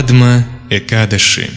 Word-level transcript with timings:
Падма 0.00 0.46
Экадаши 0.70 1.50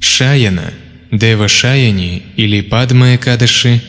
Шаяна, 0.00 0.74
Дева 1.12 1.46
Шаяни 1.46 2.24
или 2.36 2.60
Падма 2.60 3.14
Экадаши 3.14 3.80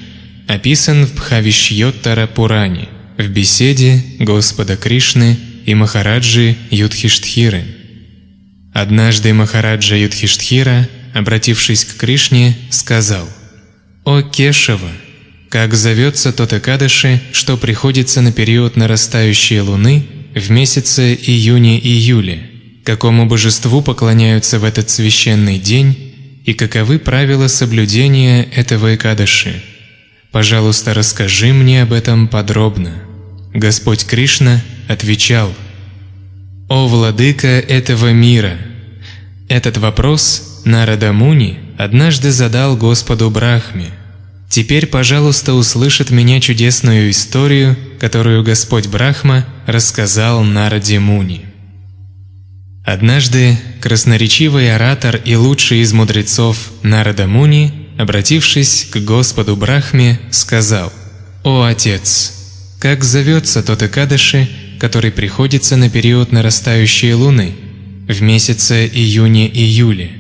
описан 0.48 1.08
в 1.08 1.16
Бхавишьоттара 1.16 2.28
Пуране 2.28 2.88
в 3.18 3.28
беседе 3.30 4.04
Господа 4.20 4.78
Кришны 4.78 5.40
и 5.66 5.74
Махараджи 5.74 6.56
Юдхиштхиры. 6.70 7.64
Однажды 8.76 9.34
Махараджа 9.34 9.96
Юдхиштхира, 9.96 10.88
обратившись 11.16 11.84
к 11.84 11.98
Кришне, 11.98 12.56
сказал 12.70 13.28
«О 14.04 14.22
Кешава, 14.22 14.92
как 15.50 15.74
зовется 15.74 16.32
тот 16.32 16.54
Экадаши, 16.54 17.20
что 17.32 17.58
приходится 17.58 18.22
на 18.22 18.32
период 18.32 18.76
нарастающей 18.76 19.62
луны 19.62 20.06
в 20.36 20.52
месяце 20.52 21.16
июне-июле, 21.16 22.52
какому 22.86 23.26
божеству 23.26 23.82
поклоняются 23.82 24.60
в 24.60 24.64
этот 24.64 24.90
священный 24.90 25.60
день 25.60 26.42
и 26.46 26.54
каковы 26.54 27.00
правила 27.00 27.48
соблюдения 27.48 28.44
этого 28.44 28.96
Экадаши. 28.96 29.62
Пожалуйста, 30.32 30.94
расскажи 30.94 31.52
мне 31.52 31.84
об 31.84 31.92
этом 31.92 32.30
подробно». 32.30 32.94
Господь 33.54 34.06
Кришна 34.06 34.62
отвечал 34.88 35.54
«О 36.70 36.88
владыка 36.88 37.48
этого 37.48 38.14
мира!» 38.14 38.58
Этот 39.50 39.78
вопрос 39.78 40.62
Нарада 40.64 41.12
Муни 41.12 41.60
однажды 41.78 42.32
задал 42.32 42.78
Господу 42.78 43.30
Брахме– 43.30 43.90
Теперь, 44.56 44.88
пожалуйста, 44.88 45.54
услышит 45.54 46.12
меня 46.12 46.40
чудесную 46.40 47.10
историю, 47.10 47.76
которую 48.00 48.44
Господь 48.44 48.88
Брахма 48.88 49.46
рассказал 49.66 50.44
Нараде 50.44 51.00
Муни. 51.00 51.46
Однажды 52.86 53.58
красноречивый 53.82 54.74
оратор 54.74 55.16
и 55.16 55.36
лучший 55.36 55.80
из 55.80 55.92
мудрецов 55.92 56.72
Нарада 56.84 57.26
Муни, 57.26 57.74
обратившись 57.98 58.88
к 58.92 58.98
Господу 58.98 59.56
Брахме, 59.56 60.20
сказал 60.30 60.94
«О 61.44 61.64
Отец, 61.64 62.34
как 62.80 63.04
зовется 63.04 63.64
тот 63.64 63.82
Икадыши, 63.82 64.48
который 64.80 65.12
приходится 65.12 65.78
на 65.78 65.90
период 65.90 66.32
нарастающей 66.32 67.14
луны, 67.14 67.56
в 68.08 68.22
месяце 68.22 68.86
июне-июле?» 68.86 70.12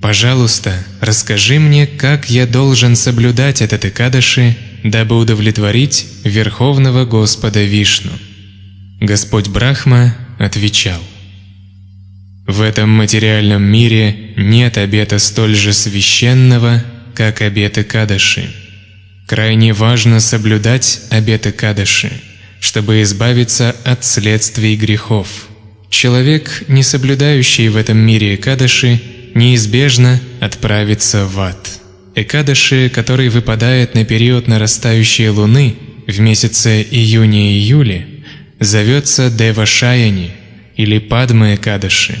Пожалуйста, 0.00 0.74
расскажи 1.00 1.58
мне, 1.58 1.88
как 1.88 2.30
я 2.30 2.46
должен 2.46 2.94
соблюдать 2.94 3.62
этот 3.62 3.84
Икадаши, 3.84 4.56
дабы 4.84 5.16
удовлетворить 5.16 6.06
Верховного 6.22 7.04
Господа 7.04 7.62
Вишну. 7.64 8.12
Господь 9.00 9.48
Брахма 9.48 10.16
отвечал. 10.38 11.00
В 12.52 12.60
этом 12.60 12.90
материальном 12.90 13.62
мире 13.62 14.34
нет 14.36 14.76
обета 14.76 15.18
столь 15.18 15.54
же 15.54 15.72
священного, 15.72 16.84
как 17.14 17.40
обет 17.40 17.78
Икадаши. 17.78 18.50
Крайне 19.26 19.72
важно 19.72 20.20
соблюдать 20.20 21.00
обет 21.08 21.46
Икадаши, 21.46 22.12
чтобы 22.60 23.00
избавиться 23.00 23.74
от 23.84 24.04
следствий 24.04 24.76
грехов. 24.76 25.28
Человек, 25.88 26.64
не 26.68 26.82
соблюдающий 26.82 27.68
в 27.68 27.76
этом 27.78 27.96
мире 27.96 28.34
Икадаши, 28.34 29.00
неизбежно 29.34 30.20
отправится 30.38 31.24
в 31.24 31.40
ад. 31.40 31.80
Экадаши, 32.14 32.90
который 32.90 33.30
выпадает 33.30 33.94
на 33.94 34.04
период 34.04 34.46
нарастающей 34.46 35.28
луны 35.28 35.76
в 36.06 36.20
месяце 36.20 36.82
июня-июле, 36.82 38.06
зовется 38.60 39.30
Девашаяни 39.30 40.32
или 40.76 40.98
Падма 40.98 41.54
Экадаши. 41.54 42.18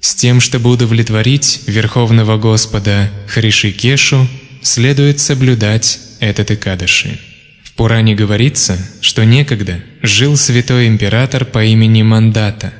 С 0.00 0.14
тем, 0.14 0.40
чтобы 0.40 0.70
удовлетворить 0.70 1.60
Верховного 1.66 2.38
Господа 2.38 3.10
Хришикешу, 3.26 4.28
следует 4.62 5.20
соблюдать 5.20 6.00
этот 6.20 6.50
Экадаши. 6.50 7.18
В 7.64 7.72
Пуране 7.72 8.14
говорится, 8.14 8.78
что 9.00 9.24
некогда 9.24 9.80
жил 10.02 10.36
святой 10.36 10.88
император 10.88 11.44
по 11.44 11.64
имени 11.64 12.02
Мандата, 12.02 12.72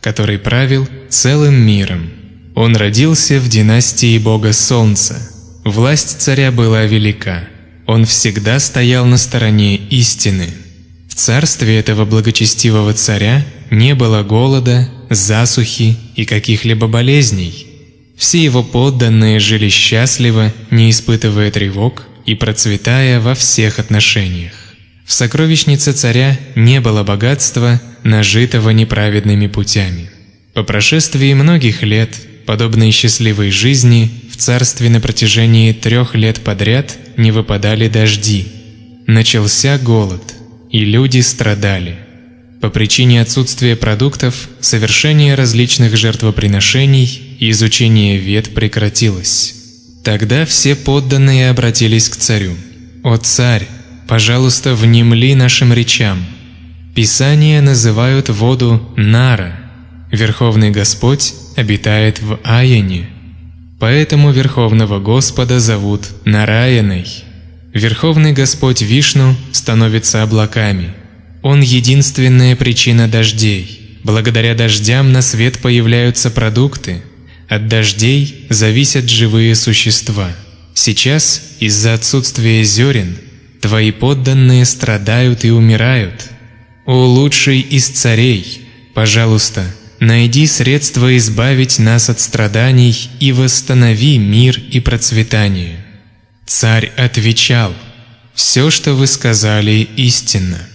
который 0.00 0.38
правил 0.38 0.88
целым 1.08 1.54
миром– 1.54 2.10
он 2.54 2.76
родился 2.76 3.38
в 3.38 3.48
династии 3.48 4.18
бога 4.18 4.52
Солнца. 4.52 5.16
Власть 5.64 6.20
царя 6.20 6.50
была 6.50 6.84
велика. 6.84 7.44
Он 7.86 8.04
всегда 8.04 8.58
стоял 8.58 9.06
на 9.06 9.16
стороне 9.16 9.76
истины. 9.76 10.48
В 11.08 11.14
царстве 11.14 11.78
этого 11.78 12.04
благочестивого 12.04 12.92
царя 12.92 13.46
не 13.70 13.94
было 13.94 14.22
голода, 14.22 14.88
засухи 15.10 15.96
и 16.16 16.24
каких-либо 16.24 16.86
болезней. 16.86 17.66
Все 18.16 18.42
его 18.42 18.62
подданные 18.62 19.40
жили 19.40 19.68
счастливо, 19.68 20.52
не 20.70 20.90
испытывая 20.90 21.50
тревог 21.50 22.04
и 22.26 22.34
процветая 22.34 23.20
во 23.20 23.34
всех 23.34 23.78
отношениях. 23.78 24.52
В 25.04 25.12
сокровищнице 25.12 25.92
царя 25.92 26.38
не 26.54 26.80
было 26.80 27.02
богатства, 27.02 27.80
нажитого 28.04 28.70
неправедными 28.70 29.48
путями. 29.48 30.08
По 30.54 30.62
прошествии 30.62 31.32
многих 31.34 31.82
лет 31.82 32.14
подобной 32.46 32.90
счастливой 32.90 33.50
жизни 33.50 34.10
в 34.30 34.36
царстве 34.36 34.88
на 34.88 35.00
протяжении 35.00 35.72
трех 35.72 36.14
лет 36.14 36.40
подряд 36.40 36.96
не 37.16 37.32
выпадали 37.32 37.88
дожди. 37.88 38.46
Начался 39.06 39.78
голод, 39.78 40.22
и 40.70 40.84
люди 40.84 41.20
страдали. 41.20 41.98
По 42.60 42.68
причине 42.68 43.22
отсутствия 43.22 43.74
продуктов, 43.74 44.48
совершение 44.60 45.34
различных 45.34 45.96
жертвоприношений 45.96 47.36
и 47.38 47.50
изучение 47.50 48.18
вет 48.18 48.54
прекратилось. 48.54 49.54
Тогда 50.04 50.44
все 50.44 50.76
подданные 50.76 51.48
обратились 51.48 52.08
к 52.10 52.16
царю. 52.16 52.54
«О 53.02 53.16
царь, 53.16 53.66
пожалуйста, 54.06 54.74
внемли 54.74 55.34
нашим 55.34 55.72
речам». 55.72 56.24
Писания 56.94 57.62
называют 57.62 58.28
воду 58.28 58.92
Нара. 58.96 59.58
Верховный 60.12 60.70
Господь 60.70 61.32
обитает 61.56 62.20
в 62.20 62.40
Аяне. 62.42 63.08
Поэтому 63.78 64.32
Верховного 64.32 64.98
Господа 64.98 65.60
зовут 65.60 66.08
Нараяной. 66.26 67.06
Верховный 67.72 68.32
Господь 68.32 68.82
Вишну 68.82 69.34
становится 69.52 70.22
облаками. 70.22 70.94
Он 71.42 71.60
единственная 71.60 72.56
причина 72.56 73.08
дождей. 73.08 73.98
Благодаря 74.04 74.54
дождям 74.54 75.12
на 75.12 75.22
свет 75.22 75.58
появляются 75.58 76.30
продукты. 76.30 77.02
От 77.48 77.68
дождей 77.68 78.46
зависят 78.48 79.08
живые 79.08 79.54
существа. 79.54 80.30
Сейчас, 80.74 81.56
из-за 81.60 81.94
отсутствия 81.94 82.62
зерен, 82.64 83.18
твои 83.60 83.90
подданные 83.90 84.64
страдают 84.64 85.44
и 85.44 85.50
умирают. 85.50 86.28
О 86.86 87.06
лучший 87.06 87.60
из 87.60 87.88
царей, 87.88 88.62
пожалуйста, 88.94 89.64
Найди 90.00 90.46
средства 90.46 91.14
избавить 91.18 91.78
нас 91.78 92.08
от 92.08 92.20
страданий 92.20 93.10
и 93.20 93.32
восстанови 93.32 94.16
мир 94.16 94.58
и 94.70 94.80
процветание. 94.80 95.84
Царь 96.46 96.90
отвечал, 96.96 97.74
«Все, 98.34 98.70
что 98.70 98.94
вы 98.94 99.06
сказали, 99.06 99.86
истинно. 99.96 100.69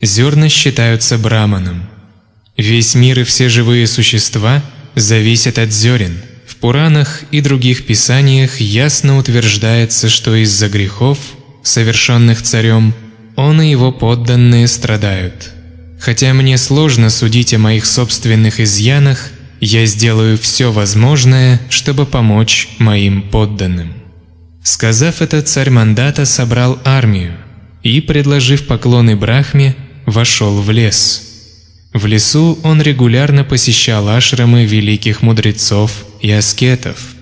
Зерна 0.00 0.48
считаются 0.48 1.18
браманом. 1.18 1.88
Весь 2.56 2.94
мир 2.94 3.20
и 3.20 3.24
все 3.24 3.48
живые 3.48 3.86
существа 3.86 4.62
зависят 4.94 5.58
от 5.58 5.72
зерен. 5.72 6.18
В 6.46 6.56
Пуранах 6.56 7.22
и 7.30 7.40
других 7.40 7.86
писаниях 7.86 8.60
ясно 8.60 9.18
утверждается, 9.18 10.08
что 10.08 10.34
из-за 10.34 10.68
грехов, 10.68 11.18
совершенных 11.62 12.42
царем, 12.42 12.94
он 13.36 13.62
и 13.62 13.70
его 13.70 13.92
подданные 13.92 14.68
страдают». 14.68 15.52
Хотя 16.00 16.32
мне 16.32 16.56
сложно 16.56 17.10
судить 17.10 17.52
о 17.52 17.58
моих 17.58 17.84
собственных 17.84 18.58
изъянах, 18.58 19.28
я 19.60 19.84
сделаю 19.84 20.38
все 20.38 20.72
возможное, 20.72 21.60
чтобы 21.68 22.06
помочь 22.06 22.68
моим 22.78 23.22
подданным». 23.22 23.92
Сказав 24.64 25.20
это, 25.20 25.42
царь 25.42 25.70
Мандата 25.70 26.24
собрал 26.24 26.78
армию 26.84 27.36
и, 27.82 28.00
предложив 28.00 28.66
поклоны 28.66 29.14
Брахме, 29.16 29.74
вошел 30.06 30.60
в 30.60 30.70
лес. 30.70 31.22
В 31.92 32.06
лесу 32.06 32.58
он 32.62 32.80
регулярно 32.80 33.44
посещал 33.44 34.08
ашрамы 34.08 34.64
великих 34.64 35.22
мудрецов 35.22 36.04
и 36.20 36.30
аскетов. 36.30 37.14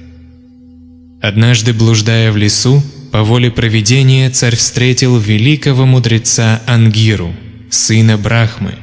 Однажды, 1.23 1.73
блуждая 1.73 2.33
в 2.33 2.37
лесу, 2.37 2.83
по 3.11 3.23
воле 3.23 3.51
провидения 3.51 4.31
царь 4.31 4.57
встретил 4.57 5.19
великого 5.19 5.87
мудреца 5.87 6.63
Ангиру– 6.67 7.35
сына 7.71 8.19
Брахмы. 8.19 8.75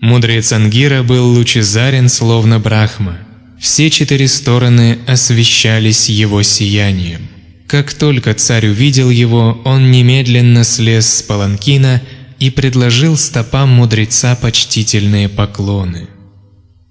Мудрец 0.00 0.52
Ангира 0.52 1.02
был 1.02 1.28
лучезарен, 1.28 2.08
словно 2.08 2.58
Брахма. 2.58 3.18
Все 3.58 3.90
четыре 3.90 4.28
стороны 4.28 4.98
освещались 5.06 6.08
его 6.08 6.42
сиянием. 6.42 7.28
Как 7.66 7.92
только 7.92 8.34
царь 8.34 8.68
увидел 8.68 9.10
его, 9.10 9.60
он 9.64 9.90
немедленно 9.90 10.64
слез 10.64 11.06
с 11.18 11.22
паланкина 11.22 12.02
и 12.40 12.50
предложил 12.50 13.16
стопам 13.16 13.68
мудреца 13.68 14.34
почтительные 14.34 15.28
поклоны. 15.28 16.08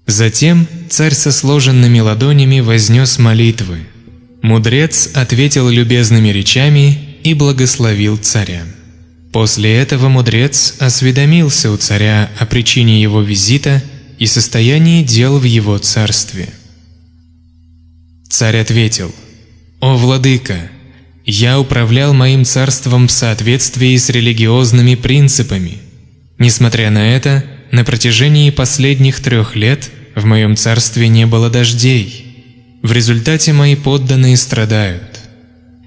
Затем 0.06 0.66
царь 0.88 1.12
со 1.12 1.32
сложенными 1.32 1.98
ладонями 2.00 2.60
вознес 2.60 3.18
молитвы. 3.18 3.80
Мудрец 4.42 5.10
ответил 5.14 5.68
любезными 5.68 6.28
речами 6.28 7.18
и 7.22 7.34
благословил 7.34 8.16
царя. 8.16 8.64
После 9.32 9.76
этого 9.76 10.08
мудрец 10.08 10.76
осведомился 10.78 11.70
у 11.70 11.76
царя 11.76 12.30
о 12.38 12.46
причине 12.46 13.00
его 13.02 13.20
визита 13.20 13.82
и 14.18 14.26
состоянии 14.26 15.02
дел 15.02 15.38
в 15.38 15.44
его 15.44 15.78
царстве. 15.78 16.48
Царь 18.28 18.56
ответил, 18.56 19.12
«О, 19.80 19.96
владыка, 19.96 20.70
я 21.24 21.60
управлял 21.60 22.14
моим 22.14 22.44
царством 22.44 23.06
в 23.08 23.12
соответствии 23.12 23.96
с 23.96 24.08
религиозными 24.08 24.94
принципами. 24.94 25.78
Несмотря 26.38 26.90
на 26.90 27.14
это, 27.14 27.44
на 27.70 27.84
протяжении 27.84 28.50
последних 28.50 29.20
трех 29.20 29.54
лет 29.54 29.90
в 30.14 30.24
моем 30.24 30.56
царстве 30.56 31.08
не 31.08 31.26
было 31.26 31.50
дождей. 31.50 32.78
В 32.82 32.92
результате 32.92 33.52
мои 33.52 33.76
подданные 33.76 34.36
страдают. 34.36 35.20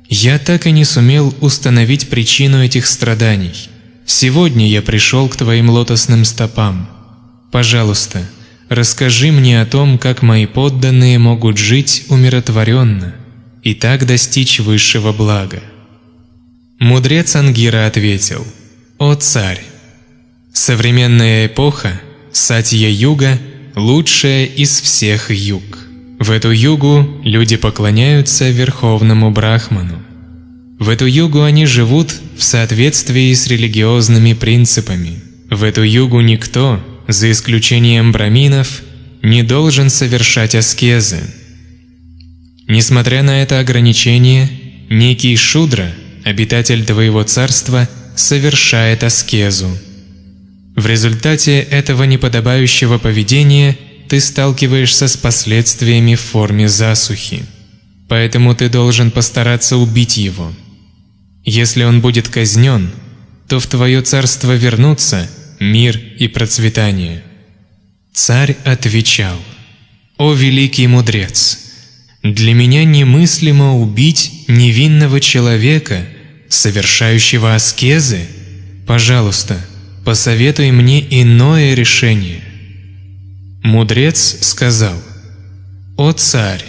Я 0.07 0.37
так 0.37 0.67
и 0.67 0.71
не 0.71 0.85
сумел 0.85 1.33
установить 1.41 2.09
причину 2.09 2.63
этих 2.63 2.85
страданий. 2.85 3.69
Сегодня 4.05 4.67
я 4.69 4.81
пришел 4.81 5.27
к 5.27 5.35
твоим 5.35 5.69
лотосным 5.71 6.23
стопам. 6.23 6.87
Пожалуйста, 7.51 8.29
расскажи 8.69 9.31
мне 9.31 9.59
о 9.59 9.65
том, 9.65 9.97
как 9.97 10.21
мои 10.21 10.45
подданные 10.45 11.17
могут 11.17 11.57
жить 11.57 12.05
умиротворенно 12.09 13.15
и 13.63 13.73
так 13.73 14.05
достичь 14.05 14.59
высшего 14.59 15.11
блага. 15.11 15.61
Мудрец 16.79 17.35
Ангира 17.35 17.87
ответил, 17.87 18.45
«О 18.97 19.15
царь, 19.15 19.63
современная 20.53 21.47
эпоха, 21.47 21.99
Сатья-юга, 22.31 23.39
лучшая 23.75 24.45
из 24.45 24.81
всех 24.81 25.31
юг. 25.31 25.79
В 26.19 26.31
эту 26.31 26.51
югу 26.51 27.21
люди 27.23 27.57
поклоняются 27.57 28.49
Верховному 28.49 29.31
Брахману. 29.31 30.01
В 30.79 30.89
эту 30.89 31.05
югу 31.05 31.43
они 31.43 31.65
живут 31.65 32.13
в 32.37 32.43
соответствии 32.43 33.33
с 33.33 33.47
религиозными 33.47 34.33
принципами. 34.33 35.21
В 35.49 35.63
эту 35.63 35.83
югу 35.83 36.21
никто, 36.21 36.83
за 37.07 37.31
исключением 37.31 38.11
браминов, 38.11 38.81
не 39.21 39.43
должен 39.43 39.89
совершать 39.89 40.55
аскезы, 40.55 41.21
Несмотря 42.73 43.21
на 43.21 43.43
это 43.43 43.59
ограничение, 43.59 44.49
некий 44.89 45.35
Шудра, 45.35 45.93
обитатель 46.23 46.83
твоего 46.83 47.21
царства, 47.21 47.87
совершает 48.15 49.03
аскезу. 49.03 49.69
В 50.75 50.87
результате 50.87 51.59
этого 51.59 52.05
неподобающего 52.05 52.97
поведения 52.97 53.77
ты 54.09 54.19
сталкиваешься 54.19 55.07
с 55.07 55.15
последствиями 55.15 56.15
в 56.15 56.21
форме 56.21 56.67
засухи. 56.67 57.43
Поэтому 58.09 58.55
ты 58.55 58.69
должен 58.69 59.11
постараться 59.11 59.77
убить 59.77 60.17
его. 60.17 60.51
Если 61.45 61.83
он 61.83 62.01
будет 62.01 62.27
казнен, 62.27 62.89
то 63.47 63.59
в 63.59 63.67
твое 63.67 64.01
царство 64.01 64.55
вернутся 64.55 65.29
мир 65.59 66.01
и 66.17 66.27
процветание. 66.27 67.21
Царь 68.13 68.57
отвечал, 68.65 69.37
«О 70.17 70.33
великий 70.33 70.87
мудрец!» 70.87 71.62
Для 72.23 72.53
меня 72.53 72.85
немыслимо 72.85 73.75
убить 73.75 74.45
невинного 74.47 75.19
человека, 75.19 76.05
совершающего 76.47 77.53
аскезы. 77.53 78.21
Пожалуйста, 78.87 79.59
посоветуй 80.05 80.71
мне 80.71 81.05
иное 81.21 81.73
решение. 81.73 82.41
Мудрец 83.61 84.37
сказал, 84.39 84.95
«О 85.97 86.13
царь, 86.13 86.63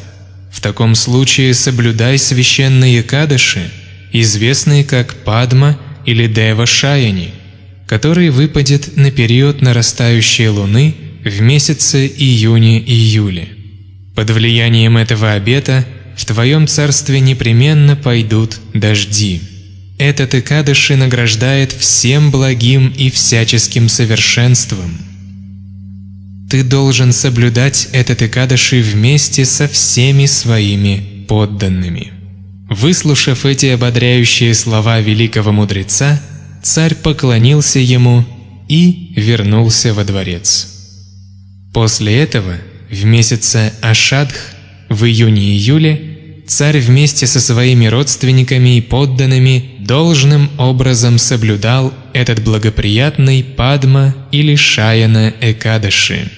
в 0.51 0.61
таком 0.61 0.97
случае 0.97 1.55
соблюдай 1.55 2.19
священные 2.19 3.05
кадыши, 3.05 3.71
известные 4.13 4.83
как 4.83 5.15
Падма 5.23 5.79
или 6.05 6.27
Дева 6.27 6.67
Шаяни, 6.67 7.31
который 7.87 8.31
выпадет 8.31 8.97
на 8.97 9.13
период 9.13 9.63
нарастающей 9.63 10.49
луны 10.49 10.95
в 11.25 11.41
месяце 11.41 12.09
июне-июле. 12.09 13.64
Под 14.15 14.31
влиянием 14.31 14.97
этого 14.97 15.33
обета 15.33 15.85
в 16.17 16.25
твоем 16.25 16.69
царстве 16.69 17.21
непременно 17.21 17.97
пойдут 17.97 18.59
дожди. 18.73 19.41
Этот 19.99 20.35
Икадыши 20.35 20.97
награждает 20.97 21.73
всем 21.73 22.31
благим 22.31 22.89
и 22.97 23.11
всяческим 23.11 23.89
совершенством. 23.89 24.97
Ты 26.49 26.63
должен 26.63 27.13
соблюдать 27.13 27.89
этот 27.93 28.23
Икадыши 28.23 28.81
вместе 28.81 29.45
со 29.45 29.67
всеми 29.67 30.27
своими 30.27 31.25
подданными. 31.27 32.13
Выслушав 32.69 33.45
эти 33.45 33.67
ободряющие 33.67 34.55
слова 34.55 35.01
великого 35.01 35.53
мудреца, 35.53 36.21
царь 36.63 36.95
поклонился 36.95 37.79
ему 37.81 38.25
и 38.69 39.13
вернулся 39.17 39.93
во 39.93 40.05
дворец. 40.05 40.69
После 41.73 42.17
этого– 42.17 42.55
в 42.91 43.05
месяце 43.05 43.73
Ашадх 43.81 44.35
в 44.89 45.05
июне-июле 45.05 46.15
царь 46.47 46.79
вместе 46.79 47.27
со 47.27 47.41
своими 47.41 47.87
родственниками 47.87 48.79
и 48.79 48.81
подданными 48.81 49.71
должным 49.81 50.51
образом 50.59 51.19
соблюдал 51.19 51.93
этот 52.13 52.43
благоприятный 52.43 53.43
Падма 53.43 54.15
или 54.31 54.55
Шаяна 54.55 55.33
Экадаши. 55.41 56.31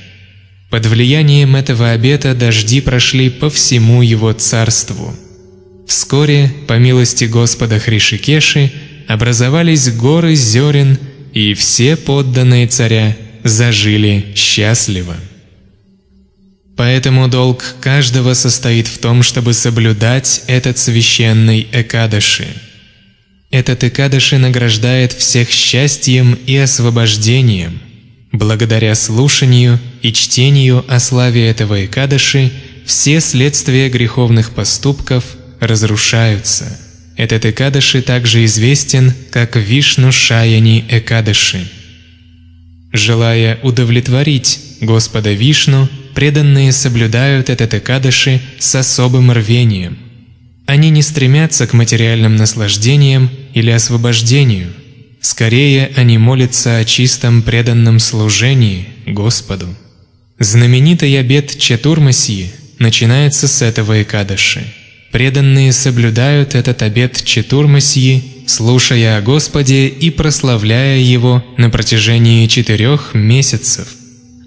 Под 0.71 0.87
влиянием 0.87 1.55
этого 1.57 1.91
обета 1.91 2.35
дожди 2.35 2.81
прошли 2.81 3.31
по 3.31 3.51
всему 3.51 4.03
его 4.03 4.33
царству. 4.33 5.15
Вскоре, 5.87 6.53
по 6.67 6.75
милости 6.75 7.25
Господа 7.25 7.79
Хришикеши, 7.79 8.73
образовались 9.07 9.89
горы 9.91 10.35
зерен, 10.35 10.99
и 11.33 11.55
все 11.55 11.97
подданные 11.97 12.67
царя 12.67 13.17
зажили 13.45 14.33
счастливо. 14.35 15.15
Поэтому 16.77 17.27
долг 17.29 17.65
каждого 17.81 18.35
состоит 18.35 18.87
в 18.87 18.99
том, 18.99 19.23
чтобы 19.23 19.55
соблюдать 19.55 20.43
этот 20.47 20.77
священный 20.79 21.67
Экадаши. 21.73 22.49
Этот 23.51 23.83
Экадаши 23.85 24.37
награждает 24.37 25.15
всех 25.15 25.51
счастьем 25.51 26.39
и 26.47 26.57
освобождением. 26.57 27.81
Благодаря 28.33 28.95
слушанию 28.95 29.79
и 30.03 30.13
чтению 30.13 30.85
о 30.89 31.01
славе 31.01 31.49
этого 31.49 31.87
Экадаши 31.87 32.53
все 32.85 33.21
следствия 33.21 33.89
греховных 33.89 34.51
поступков 34.51 35.25
разрушаются. 35.61 36.79
Этот 37.17 37.47
Экадаши 37.47 38.03
также 38.03 38.45
известен 38.45 39.15
как 39.31 39.57
Вишну 39.57 40.13
Шаяни 40.13 40.85
Экадаши. 40.91 41.67
Желая 42.93 43.59
удовлетворить 43.63 44.61
Господа 44.83 45.33
Вишну, 45.33 45.89
преданные 46.17 46.73
соблюдают 46.73 47.51
этот 47.51 47.75
Экадыши 47.75 48.41
с 48.59 48.75
особым 48.75 49.31
рвением. 49.31 49.99
Они 50.65 50.89
не 50.89 51.03
стремятся 51.03 51.67
к 51.67 51.75
материальным 51.75 52.37
наслаждениям 52.37 53.31
или 53.53 53.71
освобождению. 53.71 54.73
Скорее, 55.21 55.93
они 55.95 56.17
молятся 56.17 56.79
о 56.79 56.85
чистом 56.87 57.43
преданном 57.43 57.99
служении 57.99 58.87
Господу. 59.05 59.67
Знаменитый 60.39 61.21
обет 61.21 61.59
Четурмасьи 61.59 62.51
начинается 62.79 63.47
с 63.47 63.61
этого 63.61 64.03
Экадыши. 64.03 64.65
Преданные 65.13 65.71
соблюдают 65.71 66.55
этот 66.55 66.81
обет 66.81 67.23
Четурмасьи, 67.23 68.45
слушая 68.47 69.19
о 69.19 69.21
Господе 69.21 69.89
и 69.89 70.09
прославляя 70.09 70.99
Его 70.99 71.45
на 71.59 71.69
протяжении 71.69 72.47
четырех 72.47 73.13
месяцев, 73.13 73.89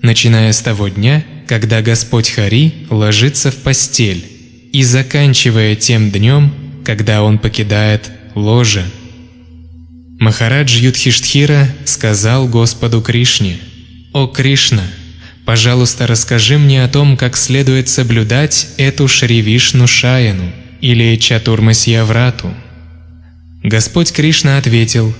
начиная 0.02 0.52
с 0.52 0.62
того 0.62 0.88
дня, 0.88 1.24
когда 1.50 1.82
Господь 1.82 2.30
Хари 2.30 2.86
ложится 2.92 3.50
в 3.50 3.56
постель, 3.56 4.24
и 4.72 4.84
заканчивая 4.84 5.76
тем 5.76 6.12
днем, 6.12 6.54
когда 6.86 7.24
он 7.24 7.40
покидает 7.40 8.12
ложе. 8.36 8.86
Махарадж 10.20 10.78
Юдхиштхира 10.78 11.68
сказал 11.86 12.48
Господу 12.48 13.02
Кришне, 13.02 13.58
«О 14.14 14.28
Кришна, 14.28 14.84
пожалуйста, 15.44 16.06
расскажи 16.06 16.60
мне 16.60 16.84
о 16.84 16.88
том, 16.88 17.18
как 17.18 17.36
следует 17.36 17.90
соблюдать 17.90 18.68
эту 18.78 19.08
Шривишну 19.08 19.88
Шаяну 19.88 20.52
или 20.82 21.16
Чатурмасьяврату». 21.16 22.54
Господь 23.64 24.12
Кришна 24.12 24.60
ответил, 24.60 25.16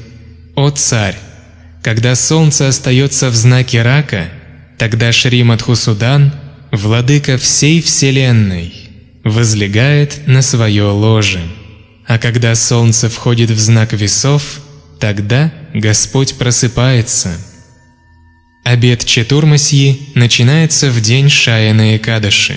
«О 0.56 0.70
царь, 0.70 1.18
когда 1.82 2.14
солнце 2.14 2.68
остается 2.68 3.32
в 3.32 3.36
знаке 3.36 3.82
рака– 3.82 4.30
Тогда 4.80 5.12
Шри 5.12 5.44
Мадхусудан, 5.44 6.32
владыка 6.72 7.38
всей 7.38 7.82
Вселенной, 7.82 8.74
возлегает 9.26 10.26
на 10.26 10.42
свое 10.42 10.86
ложе. 10.86 11.42
А 12.08 12.18
когда 12.18 12.56
солнце 12.56 13.10
входит 13.10 13.50
в 13.50 13.60
знак 13.60 13.92
весов, 13.92 14.62
тогда 14.98 15.52
Господь 15.74 16.36
просыпается. 16.36 17.38
Обед 18.64 19.04
Четурмасьи 19.04 20.00
начинается 20.16 20.90
в 20.90 21.02
день 21.02 21.30
Шаяна 21.30 21.98
Экадаши. 21.98 22.56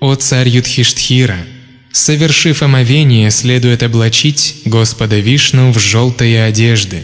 О 0.00 0.16
царь 0.16 0.48
Юдхиштхира! 0.48 1.38
Совершив 1.92 2.60
омовение, 2.64 3.30
следует 3.30 3.84
облачить 3.84 4.62
Господа 4.64 5.20
Вишну 5.20 5.70
в 5.70 5.78
желтые 5.78 6.42
одежды. 6.42 7.02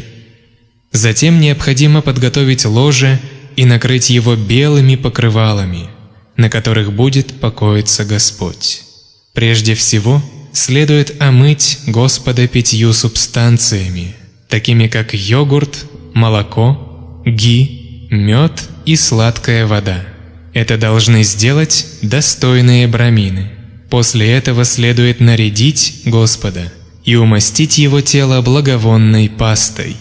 Затем 0.91 1.39
необходимо 1.39 2.03
подготовить 2.03 2.65
ложе 2.65 3.21
и 3.57 3.65
накрыть 3.65 4.11
его 4.11 4.37
белыми 4.37 4.97
покрывалами, 4.97 5.89
на 6.37 6.49
которых 6.51 6.93
будет 6.93 7.41
покоиться 7.41 8.05
Господь. 8.05 8.83
Прежде 9.33 9.75
всего, 9.75 10.23
следует 10.53 11.21
омыть 11.21 11.81
Господа 11.87 12.47
пятью 12.49 12.93
субстанциями, 12.93 14.15
такими 14.49 14.87
как 14.87 15.15
йогурт, 15.15 15.87
молоко, 16.15 17.23
ги, 17.27 18.09
мед 18.11 18.69
и 18.85 18.97
сладкая 18.97 19.67
вода. 19.67 20.05
Это 20.55 20.79
должны 20.79 21.23
сделать 21.23 21.87
достойные 22.03 22.89
брамины. 22.89 23.51
После 23.91 24.31
этого 24.33 24.65
следует 24.65 25.21
нарядить 25.21 26.03
Господа 26.07 26.73
и 27.05 27.15
умастить 27.15 27.79
его 27.79 28.01
тело 28.01 28.41
благовонной 28.41 29.29
пастой. 29.29 29.97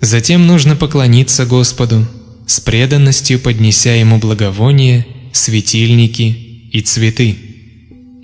Затем 0.00 0.46
нужно 0.46 0.76
поклониться 0.76 1.46
Господу, 1.46 2.06
с 2.50 2.58
преданностью 2.58 3.38
поднеся 3.38 3.90
Ему 3.90 4.18
благовония, 4.18 5.06
светильники 5.32 6.68
и 6.72 6.80
цветы. 6.80 7.36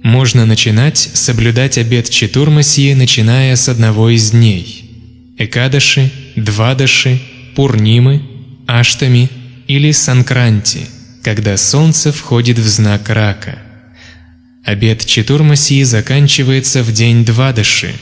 Можно 0.02 0.47
начинать 0.47 0.99
соблюдать 0.99 1.78
обет 1.78 2.11
Четурмасии, 2.11 2.95
начиная 2.95 3.54
с 3.54 3.68
одного 3.68 4.11
из 4.11 4.33
дней– 4.33 4.90
Экадаши, 5.38 6.11
Двадаши, 6.35 7.21
Пурнимы, 7.54 8.23
Аштами 8.66 9.28
или 9.68 9.92
Санкранти, 9.92 10.80
когда 11.23 11.56
солнце 11.56 12.11
входит 12.11 12.59
в 12.59 12.66
знак 12.66 13.09
рака– 13.09 13.61
Обед 14.64 15.06
Четурмасии 15.06 15.85
заканчивается 15.85 16.83
в 16.83 16.92
день 16.92 17.25
Двадаши, 17.25 17.95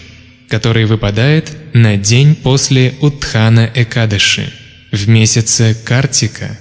который 0.48 0.86
выпадает 0.86 1.52
на 1.74 1.98
день 1.98 2.34
после 2.34 2.94
Утхана 3.02 3.70
Экадаши, 3.74 4.50
в 4.94 5.08
месяце 5.08 5.76
Картика. 5.84 6.58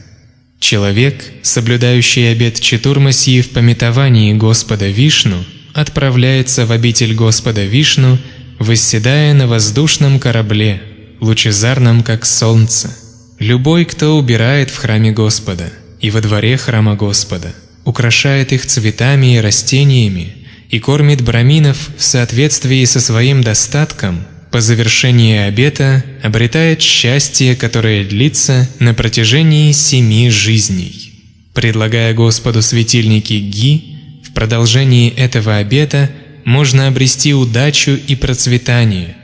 Человек, 0.59 1.23
соблюдающий 1.41 2.31
обед 2.31 2.59
Четурмасии 2.59 3.41
в 3.41 3.49
пометовании 3.49 4.33
Господа 4.33 4.87
Вишну, 4.87 5.43
отправляется 5.73 6.65
в 6.65 6.71
обитель 6.71 7.13
Господа 7.13 7.63
Вишну, 7.65 8.17
восседая 8.59 9.33
на 9.33 9.47
воздушном 9.47 10.19
корабле, 10.19 10.81
лучезарном 11.19 12.03
как 12.03 12.25
солнце. 12.25 12.95
Любой, 13.39 13.85
кто 13.85 14.17
убирает 14.17 14.69
в 14.69 14.77
храме 14.77 15.11
Господа 15.11 15.71
и 15.99 16.11
во 16.11 16.21
дворе 16.21 16.57
храма 16.57 16.95
Господа– 16.95 17.53
украшает 17.85 18.53
их 18.53 18.65
цветами 18.65 19.35
и 19.35 19.39
растениями 19.39 20.35
и 20.69 20.79
кормит 20.79 21.21
браминов 21.21 21.89
в 21.97 22.03
соответствии 22.03 22.83
со 22.85 22.99
своим 22.99 23.41
достатком, 23.41 24.25
по 24.53 24.61
завершении 24.61 25.35
обета 25.35 26.05
обретает 26.21 26.79
счастье, 26.79 27.55
которое 27.55 28.05
длится 28.05 28.69
на 28.77 28.93
протяжении 28.93 29.71
семи 29.71 30.29
жизней. 30.29 31.11
Предлагая 31.55 32.13
Господу 32.13 32.61
светильники 32.61 33.33
Ги, 33.33 34.21
в 34.23 34.31
продолжении 34.31 35.11
этого 35.11 35.57
обета 35.57 36.11
можно 36.45 36.87
обрести 36.87 37.33
удачу 37.33 37.97
и 38.07 38.15
процветание. 38.15 39.15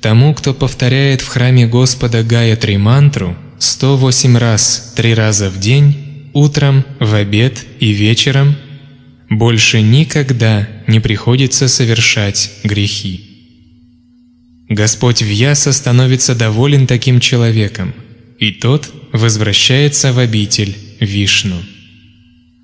Тому, 0.00 0.32
кто 0.34 0.54
повторяет 0.54 1.20
в 1.20 1.26
храме 1.26 1.66
Господа 1.66 2.22
Гаятри 2.22 2.76
мантру 2.76 3.36
108 3.58 4.36
раз, 4.36 4.92
три 4.94 5.14
раза 5.14 5.50
в 5.50 5.58
день, 5.58 6.30
утром, 6.32 6.84
в 7.00 7.12
обед 7.12 7.66
и 7.80 7.90
вечером, 7.90 8.54
больше 9.28 9.80
никогда 9.80 10.68
не 10.86 11.00
приходится 11.00 11.66
совершать 11.66 12.52
грехи. 12.62 13.35
Господь 14.68 15.22
Вьяса 15.22 15.72
становится 15.72 16.34
доволен 16.34 16.86
таким 16.86 17.20
человеком, 17.20 17.94
и 18.38 18.50
тот 18.50 18.90
возвращается 19.12 20.12
в 20.12 20.18
обитель 20.18 20.76
Вишну. 20.98 21.56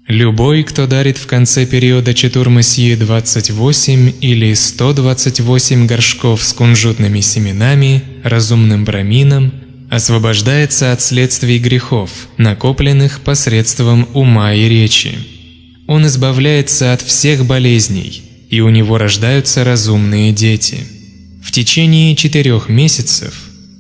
Любой, 0.09 0.65
кто 0.65 0.89
дарит 0.89 1.17
в 1.17 1.27
конце 1.27 1.65
периода 1.65 2.13
Четурмасьи 2.13 2.97
28 2.97 4.15
или 4.21 4.53
128 4.53 5.87
горшков 5.87 6.43
с 6.43 6.53
кунжутными 6.53 7.21
семенами, 7.21 8.03
разумным 8.25 8.85
брамином, 8.85 9.53
освобождается 9.89 10.93
от 10.93 11.03
следствий 11.03 11.59
грехов, 11.59 12.11
накопленных 12.37 13.21
посредством 13.21 14.09
ума 14.13 14.53
и 14.55 14.69
речи. 14.69 15.19
Он 15.87 16.07
избавляется 16.07 16.93
от 16.93 17.01
всех 17.01 17.47
болезней, 17.47 18.23
и 18.51 18.61
у 18.61 18.71
него 18.71 18.99
рождаются 18.99 19.63
разумные 19.63 20.33
дети. 20.33 20.79
В 21.43 21.51
течение 21.51 22.15
четырех 22.15 22.69
месяцев, 22.69 23.35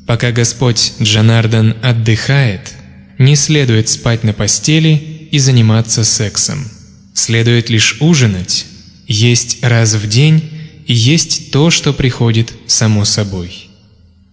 пока 0.06 0.32
Господь 0.32 0.94
Джанардан 1.00 1.76
отдыхает, 1.80 2.74
не 3.18 3.36
следует 3.36 3.88
спать 3.88 4.24
на 4.24 4.32
постели 4.32 5.28
и 5.30 5.38
заниматься 5.38 6.02
сексом. 6.02 6.68
Следует 7.14 7.70
лишь 7.70 7.98
ужинать, 8.00 8.66
есть 9.06 9.62
раз 9.62 9.94
в 9.94 10.08
день 10.08 10.42
и 10.86 10.92
есть 10.92 11.52
то, 11.52 11.70
что 11.70 11.92
приходит 11.92 12.52
само 12.66 13.04
собой. 13.04 13.68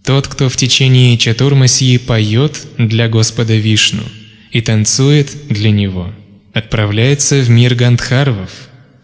Тот, 0.04 0.26
кто 0.26 0.48
в 0.48 0.56
течение 0.56 1.16
Чатурмасьи 1.16 1.98
поет 1.98 2.60
для 2.78 3.08
Господа 3.08 3.54
Вишну 3.54 4.02
и 4.50 4.60
танцует 4.60 5.30
для 5.48 5.70
Него, 5.70 6.12
отправляется 6.52 7.40
в 7.40 7.48
мир 7.48 7.76
Гандхарвов. 7.76 8.50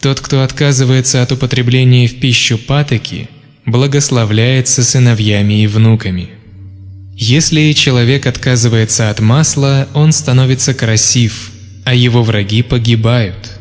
Тот, 0.00 0.20
кто 0.20 0.42
отказывается 0.42 1.22
от 1.22 1.30
употребления 1.32 2.08
в 2.08 2.18
пищу 2.18 2.58
патоки, 2.58 3.28
благословляется 3.66 4.82
сыновьями 4.82 5.62
и 5.62 5.66
внуками. 5.66 6.30
Если 7.14 7.72
человек 7.72 8.26
отказывается 8.26 9.10
от 9.10 9.20
масла, 9.20 9.88
он 9.94 10.12
становится 10.12 10.74
красив, 10.74 11.50
а 11.84 11.94
его 11.94 12.22
враги 12.22 12.62
погибают. 12.62 13.52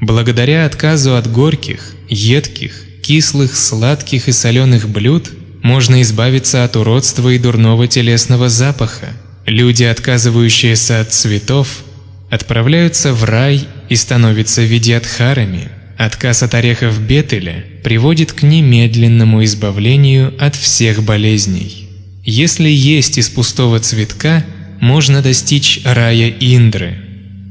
Благодаря 0.00 0.66
отказу 0.66 1.16
от 1.16 1.30
горьких, 1.30 1.94
едких, 2.08 2.72
кислых, 3.02 3.56
сладких 3.56 4.28
и 4.28 4.32
соленых 4.32 4.88
блюд– 4.88 5.30
можно 5.66 6.00
избавиться 6.02 6.62
от 6.62 6.76
уродства 6.76 7.28
и 7.28 7.38
дурного 7.38 7.88
телесного 7.88 8.48
запаха. 8.48 9.08
Люди, 9.46 9.82
отказывающиеся 9.82 11.00
от 11.00 11.12
цветов, 11.12 11.82
отправляются 12.30 13.12
в 13.12 13.24
рай 13.24 13.66
и 13.88 13.96
становятся 13.96 14.62
видиатхарами. 14.62 15.70
Отказ 15.96 16.42
от 16.42 16.54
орехов 16.54 17.00
Бетеля 17.00 17.64
приводит 17.82 18.32
к 18.32 18.42
немедленному 18.42 19.42
избавлению 19.44 20.34
от 20.38 20.54
всех 20.54 21.02
болезней. 21.02 21.88
Если 22.22 22.68
есть 22.68 23.16
из 23.16 23.30
пустого 23.30 23.80
цветка, 23.80 24.44
можно 24.80 25.22
достичь 25.22 25.80
рая 25.84 26.28
Индры. 26.28 26.98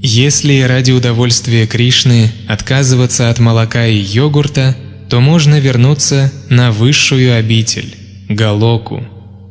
Если 0.01 0.61
ради 0.61 0.91
удовольствия 0.91 1.65
Кришны 1.65 2.31
отказываться 2.47 3.31
от 3.31 3.39
молока 3.39 3.87
и 3.87 3.97
йогурта, 3.97 4.77
то 5.09 5.21
можно 5.21 5.59
вернуться 5.59 6.31
на 6.49 6.71
высшую 6.71 7.35
обитель 7.35 7.95
Галоку. 8.29 9.03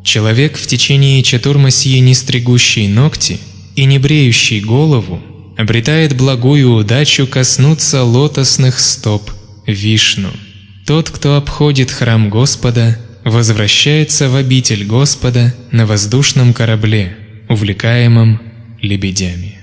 Человек 0.04 0.56
в 0.56 0.66
течение 0.66 1.22
Чатурмасьи 1.22 1.98
не 1.98 2.14
стригущий 2.14 2.86
ногти 2.86 3.40
и 3.74 3.86
не 3.86 3.98
бреющий 3.98 4.60
голову 4.60 5.20
обретает 5.56 6.16
благую 6.16 6.72
удачу 6.72 7.26
коснуться 7.26 8.02
лотосных 8.02 8.80
стоп 8.80 9.30
Вишну. 9.66 10.30
Тот, 10.86 11.10
кто 11.10 11.36
обходит 11.36 11.90
храм 11.90 12.28
Господа, 12.28 12.98
возвращается 13.24 14.28
в 14.28 14.36
обитель 14.36 14.84
Господа 14.84 15.54
на 15.70 15.86
воздушном 15.86 16.52
корабле, 16.52 17.16
увлекаемом 17.48 18.40
лебедями. 18.82 19.53